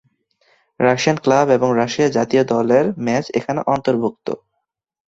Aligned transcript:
Russian 0.79 1.17
club 1.23 1.47
এবং 1.57 1.69
Russia 1.73 2.07
জাতীয় 2.09 2.43
দলের 2.53 2.85
ম্যাচ 3.05 3.25
এখানে 3.39 3.61
অন্তর্ভুক্ত। 3.67 4.27